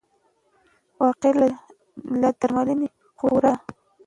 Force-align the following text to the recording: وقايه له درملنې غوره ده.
وقايه 1.03 1.33
له 2.21 2.29
درملنې 2.39 2.87
غوره 3.19 3.51
ده. 3.53 3.53